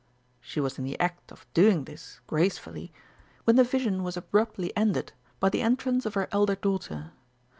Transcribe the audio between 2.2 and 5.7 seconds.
gracefully, when the vision was abruptly ended by the